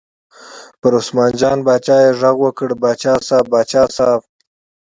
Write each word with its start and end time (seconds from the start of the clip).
پر 0.79 0.91
عثمان 0.99 1.31
جان 1.39 1.59
باچا 1.67 1.95
یې 2.03 2.11
غږ 2.21 2.37
وکړ: 2.41 2.67
باچا 2.83 3.13
صاحب، 3.27 3.45
باچا 3.53 3.81
صاحب. 3.97 4.21